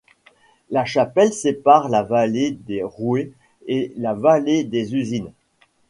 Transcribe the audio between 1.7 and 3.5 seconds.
la vallée des rouets